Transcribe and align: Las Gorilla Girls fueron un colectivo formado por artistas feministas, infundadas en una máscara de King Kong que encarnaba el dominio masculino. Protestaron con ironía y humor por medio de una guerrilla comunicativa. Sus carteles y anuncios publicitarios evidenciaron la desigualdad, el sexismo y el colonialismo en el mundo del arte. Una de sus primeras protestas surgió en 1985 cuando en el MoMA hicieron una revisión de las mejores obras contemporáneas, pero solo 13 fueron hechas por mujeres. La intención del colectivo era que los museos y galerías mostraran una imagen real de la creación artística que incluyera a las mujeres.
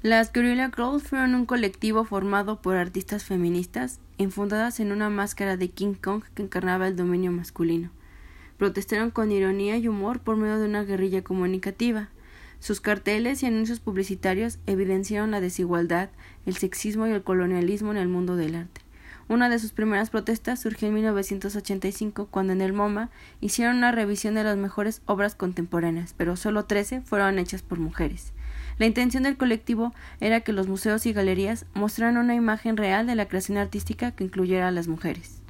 Las 0.00 0.32
Gorilla 0.32 0.70
Girls 0.70 1.02
fueron 1.02 1.34
un 1.34 1.44
colectivo 1.44 2.04
formado 2.04 2.62
por 2.62 2.76
artistas 2.76 3.24
feministas, 3.24 3.98
infundadas 4.16 4.78
en 4.78 4.92
una 4.92 5.10
máscara 5.10 5.56
de 5.56 5.70
King 5.70 5.94
Kong 5.94 6.22
que 6.36 6.44
encarnaba 6.44 6.86
el 6.86 6.94
dominio 6.94 7.32
masculino. 7.32 7.90
Protestaron 8.58 9.10
con 9.10 9.32
ironía 9.32 9.76
y 9.76 9.88
humor 9.88 10.20
por 10.20 10.36
medio 10.36 10.60
de 10.60 10.66
una 10.66 10.84
guerrilla 10.84 11.24
comunicativa. 11.24 12.10
Sus 12.60 12.80
carteles 12.80 13.42
y 13.42 13.46
anuncios 13.46 13.80
publicitarios 13.80 14.60
evidenciaron 14.66 15.32
la 15.32 15.40
desigualdad, 15.40 16.10
el 16.46 16.56
sexismo 16.56 17.08
y 17.08 17.10
el 17.10 17.24
colonialismo 17.24 17.90
en 17.90 17.96
el 17.96 18.06
mundo 18.06 18.36
del 18.36 18.54
arte. 18.54 18.77
Una 19.28 19.50
de 19.50 19.58
sus 19.58 19.72
primeras 19.72 20.08
protestas 20.08 20.58
surgió 20.58 20.88
en 20.88 20.94
1985 20.94 22.28
cuando 22.30 22.54
en 22.54 22.62
el 22.62 22.72
MoMA 22.72 23.10
hicieron 23.42 23.76
una 23.76 23.92
revisión 23.92 24.34
de 24.34 24.42
las 24.42 24.56
mejores 24.56 25.02
obras 25.04 25.34
contemporáneas, 25.34 26.14
pero 26.16 26.34
solo 26.34 26.64
13 26.64 27.02
fueron 27.02 27.38
hechas 27.38 27.60
por 27.60 27.78
mujeres. 27.78 28.32
La 28.78 28.86
intención 28.86 29.24
del 29.24 29.36
colectivo 29.36 29.92
era 30.20 30.40
que 30.40 30.52
los 30.52 30.66
museos 30.66 31.04
y 31.04 31.12
galerías 31.12 31.66
mostraran 31.74 32.16
una 32.16 32.34
imagen 32.34 32.78
real 32.78 33.06
de 33.06 33.16
la 33.16 33.26
creación 33.26 33.58
artística 33.58 34.12
que 34.12 34.24
incluyera 34.24 34.68
a 34.68 34.70
las 34.70 34.88
mujeres. 34.88 35.42